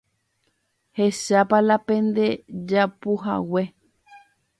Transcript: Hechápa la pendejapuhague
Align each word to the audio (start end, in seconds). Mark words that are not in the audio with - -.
Hechápa 0.97 1.61
la 1.67 1.77
pendejapuhague 1.85 3.63